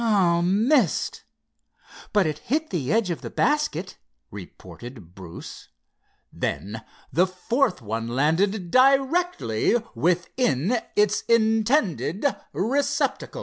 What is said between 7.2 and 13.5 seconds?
fourth one landed directly within its intended receptacle.